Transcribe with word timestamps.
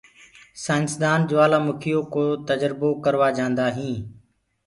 سآئينسدآن 0.63 1.19
جوآلآ 1.29 1.59
مِکيو 1.65 2.01
ڪو 2.13 2.23
تجربو 2.47 2.89
ڪورآ 3.03 3.29
جآندآ 3.37 3.65
هينٚ 3.75 4.01